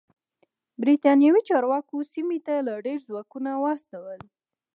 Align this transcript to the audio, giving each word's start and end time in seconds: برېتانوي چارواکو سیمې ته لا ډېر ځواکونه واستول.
برېتانوي 0.81 1.41
چارواکو 1.49 1.95
سیمې 2.13 2.39
ته 2.45 2.53
لا 2.67 2.75
ډېر 2.85 2.99
ځواکونه 3.07 3.51
واستول. 3.63 4.19